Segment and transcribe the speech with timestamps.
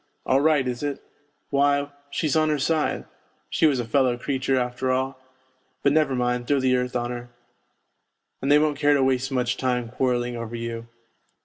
[0.25, 0.99] 'All right, is it?
[1.51, 3.05] Why, she's on her side!
[3.51, 5.19] She was a fellow creature, after all!
[5.83, 7.29] But, never mind, throw the earth on her.'
[8.41, 10.87] And they won't care to waste much time quarrelling over you.